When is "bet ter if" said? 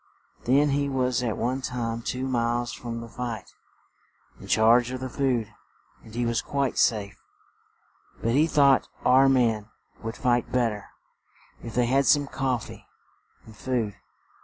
10.51-11.75